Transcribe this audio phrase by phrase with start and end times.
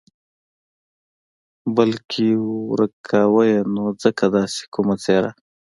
[1.75, 2.27] بلکې
[2.69, 5.31] ورک کاوه یې نو ځکه داسې کومه څېره.